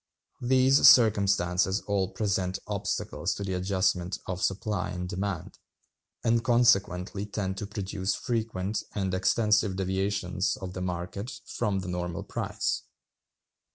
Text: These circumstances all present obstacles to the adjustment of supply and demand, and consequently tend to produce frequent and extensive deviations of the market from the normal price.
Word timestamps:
These 0.41 0.89
circumstances 0.89 1.81
all 1.85 2.09
present 2.11 2.57
obstacles 2.65 3.35
to 3.35 3.43
the 3.43 3.53
adjustment 3.53 4.17
of 4.25 4.41
supply 4.41 4.89
and 4.89 5.07
demand, 5.07 5.59
and 6.23 6.43
consequently 6.43 7.27
tend 7.27 7.57
to 7.57 7.67
produce 7.67 8.15
frequent 8.15 8.81
and 8.95 9.13
extensive 9.13 9.75
deviations 9.75 10.57
of 10.57 10.73
the 10.73 10.81
market 10.81 11.31
from 11.45 11.81
the 11.81 11.87
normal 11.87 12.23
price. 12.23 12.81